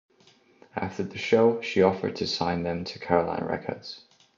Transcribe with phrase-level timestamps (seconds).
[0.75, 4.03] After the show, she offered to sign them to Caroline Records.